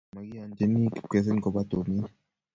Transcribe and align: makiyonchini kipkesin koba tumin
makiyonchini 0.15 0.79
kipkesin 0.95 1.37
koba 1.43 1.61
tumin 1.69 2.05